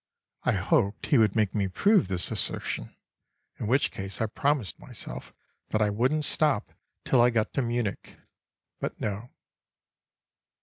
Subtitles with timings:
[0.41, 2.95] (I hoped he would make me prove this assertion,
[3.59, 5.31] in which case I promised myself
[5.69, 6.73] that I wouldn't stop
[7.05, 8.17] till I got to Munich;
[8.79, 9.29] but no.)